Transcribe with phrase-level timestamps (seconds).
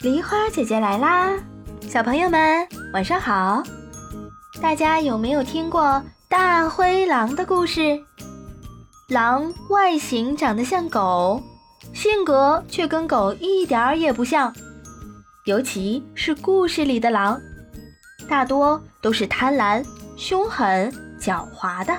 [0.00, 1.38] 梨花姐姐来啦，
[1.82, 3.62] 小朋友们晚上好！
[4.58, 8.00] 大家有没有听过大灰狼的故事？
[9.10, 11.42] 狼外形长得像狗，
[11.92, 14.50] 性格却跟狗一点儿也不像，
[15.44, 17.38] 尤其是故事里的狼，
[18.26, 19.84] 大多都是贪婪、
[20.16, 20.90] 凶狠、
[21.20, 21.94] 狡猾的。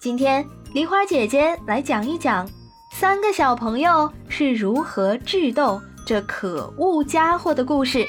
[0.00, 0.42] 今天
[0.72, 2.48] 梨花姐姐来讲一讲。
[2.94, 8.06] 三个小朋友是如何智斗这可恶家伙的故事。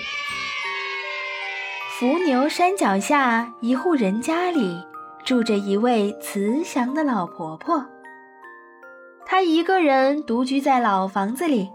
[1.98, 4.80] 伏牛山脚下一户人家里，
[5.26, 7.84] 住着一位慈祥的老婆婆。
[9.26, 11.72] 她一个人独居在老房子里。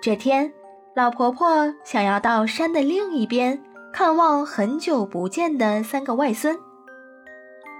[0.00, 0.50] 这天，
[0.96, 3.62] 老婆婆想要到山的另一边
[3.92, 6.58] 看望很久不见的三个外孙，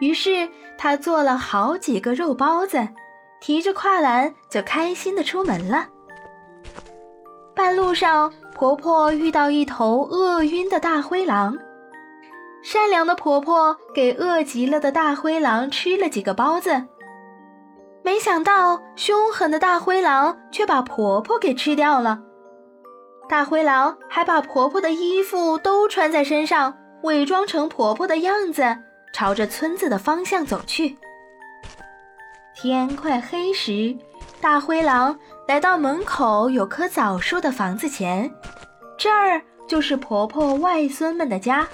[0.02, 0.46] 于是
[0.76, 2.86] 她做了好几个肉包子。
[3.40, 5.88] 提着跨栏就开心的出门了。
[7.54, 11.56] 半路上，婆婆遇到一头饿晕的大灰狼。
[12.62, 16.84] 善良的婆婆给饿极了的大灰狼吃了几个包子，
[18.02, 22.22] 没想到凶狠的大灰狼却把婆婆给吃掉了。
[23.28, 28.78] 大灰狼还把婆婆的衣服都穿在身上，伪装成婆婆的样子，
[29.12, 30.96] 朝着村子的方向走去。
[32.54, 33.96] 天快黑时，
[34.40, 38.32] 大灰狼来到门口有棵枣树的房子前，
[38.96, 41.66] 这儿就是婆婆外孙们的家。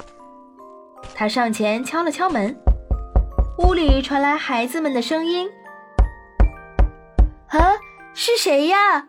[1.15, 2.57] 他上前敲了敲门，
[3.59, 5.49] 屋里传来孩子们的声音
[7.51, 7.75] ：“啊，
[8.15, 9.09] 是谁呀？”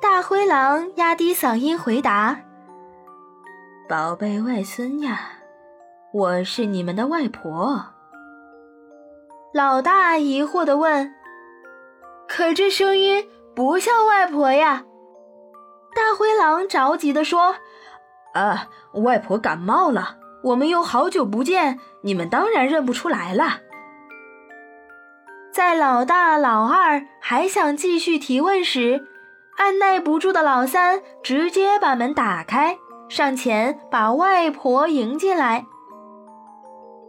[0.00, 2.40] 大灰狼压低嗓音回答
[3.88, 5.18] ：“宝贝外孙呀，
[6.12, 7.84] 我是你们的外婆。”
[9.54, 11.14] 老大疑惑地问
[12.28, 14.84] ：“可这声音不像外婆呀？”
[15.94, 17.56] 大灰狼着急地说
[18.34, 23.60] ：“啊，外婆感冒了，我们又好久不见，你们当然认不出来了。”
[25.52, 29.04] 在老大、老二还想继续提问时，
[29.58, 32.78] 按耐不住的老三直接把门打开，
[33.10, 35.66] 上前把外婆迎进来。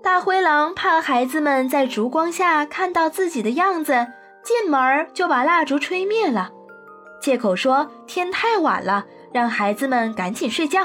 [0.03, 4.07] 大灰狼怕孩子们在烛光下看到自己的样子，
[4.43, 6.51] 进门就把蜡烛吹灭了，
[7.21, 10.81] 借口说天太晚了，让孩子们赶紧睡觉。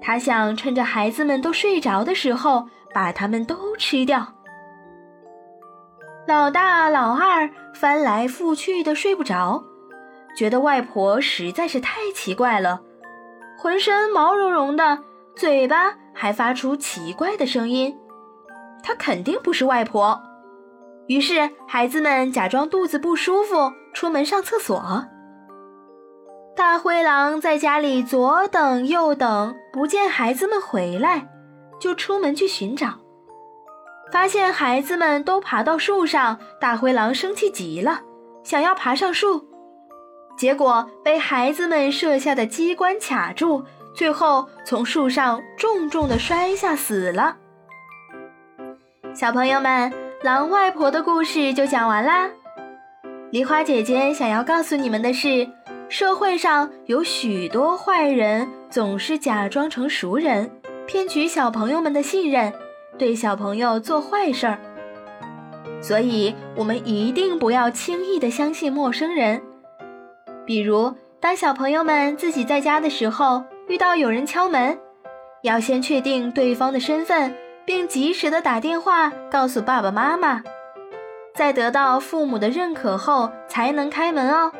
[0.00, 4.26] 他想趁着孩子们都睡着的时候，把他们都吃掉。
[6.26, 9.62] 老大、老二翻来覆去的睡不着，
[10.36, 12.80] 觉得外婆实在是太奇怪了，
[13.56, 14.98] 浑身毛茸茸的，
[15.36, 15.94] 嘴巴。
[16.14, 17.98] 还发出奇怪的声音，
[18.82, 20.20] 她肯定不是外婆。
[21.12, 25.04] 于是孩子们假装肚子不舒服，出门上厕所。
[26.56, 31.28] 大灰狼在家里左等右等，不见孩子们回来，
[31.78, 32.94] 就出门去寻找。
[34.10, 38.00] 发现孩子们都爬到树上，大灰狼生气极了，
[38.42, 39.44] 想要爬上树，
[40.38, 43.62] 结果被孩子们设下的机关卡住。
[43.94, 47.36] 最后从树上重重的摔下，死了。
[49.12, 49.92] 小朋友们，
[50.22, 52.30] 狼外婆的故事就讲完啦。
[53.30, 55.48] 梨花姐姐想要告诉你们的是，
[55.88, 60.48] 社会上有许多坏人，总是假装成熟人，
[60.86, 62.52] 骗取小朋友们的信任，
[62.96, 64.58] 对小朋友做坏事儿。
[65.80, 69.42] 所以，我们一定不要轻易的相信陌生人。
[70.46, 73.42] 比如，当小朋友们自己在家的时候。
[73.68, 74.76] 遇到有人敲门，
[75.44, 77.32] 要先确定对方的身份，
[77.64, 80.42] 并及时的打电话告诉爸爸妈妈，
[81.34, 84.52] 在得到父母的认可后才能开门哦。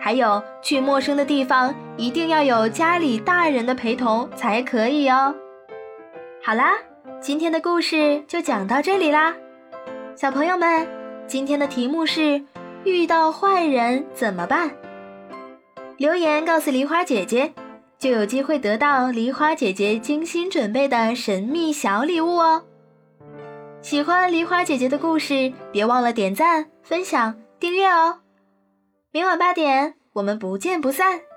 [0.00, 5.34] 还有，去陌生的地方一定要有家里大人的陪同才可以哦。
[6.42, 6.74] 好啦，
[7.20, 9.34] 今天的故事就讲到这里啦，
[10.14, 10.86] 小朋友们，
[11.26, 12.42] 今天的题目是
[12.84, 14.70] 遇到坏人怎么办？
[15.96, 17.52] 留言告诉梨花姐姐。
[17.98, 22.62] 就有机会得到梨花姐姐精心准备的神秘小礼物哦！
[23.82, 28.20] 喜欢梨花姐姐的故事，别忘了点赞、分享、订阅哦！
[29.10, 31.27] 明晚八点，我们不见不散。